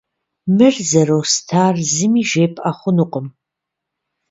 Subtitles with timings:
[0.55, 3.27] Мыр зэростар зыми жепӏэ хъунукъым.